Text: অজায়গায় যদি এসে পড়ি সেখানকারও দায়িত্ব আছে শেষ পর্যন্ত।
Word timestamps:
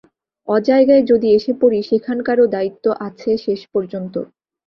অজায়গায় 0.47 1.03
যদি 1.11 1.27
এসে 1.33 1.51
পড়ি 1.61 1.79
সেখানকারও 1.89 2.45
দায়িত্ব 2.55 2.85
আছে 3.07 3.31
শেষ 3.45 3.61
পর্যন্ত। 3.73 4.13